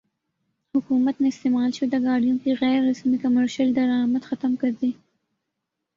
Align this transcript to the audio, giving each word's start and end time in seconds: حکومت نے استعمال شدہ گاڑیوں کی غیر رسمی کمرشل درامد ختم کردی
حکومت 0.73 1.19
نے 1.21 1.27
استعمال 1.27 1.71
شدہ 1.71 1.97
گاڑیوں 2.03 2.37
کی 2.43 2.53
غیر 2.61 2.81
رسمی 2.89 3.17
کمرشل 3.17 3.75
درامد 3.75 4.23
ختم 4.23 4.55
کردی 4.55 4.91